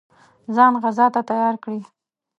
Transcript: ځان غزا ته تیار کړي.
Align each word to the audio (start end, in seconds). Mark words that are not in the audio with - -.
ځان 0.55 0.73
غزا 0.83 1.05
ته 1.13 1.21
تیار 1.29 1.55
کړي. 1.63 1.81